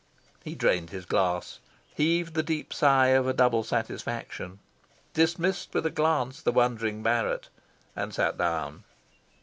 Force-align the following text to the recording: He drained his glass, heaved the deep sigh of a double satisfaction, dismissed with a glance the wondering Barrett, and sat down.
He 0.43 0.55
drained 0.55 0.89
his 0.89 1.05
glass, 1.05 1.59
heaved 1.93 2.33
the 2.33 2.41
deep 2.41 2.73
sigh 2.73 3.09
of 3.09 3.27
a 3.27 3.33
double 3.33 3.63
satisfaction, 3.63 4.57
dismissed 5.13 5.75
with 5.75 5.85
a 5.85 5.91
glance 5.91 6.41
the 6.41 6.51
wondering 6.51 7.03
Barrett, 7.03 7.49
and 7.95 8.11
sat 8.11 8.35
down. 8.35 8.83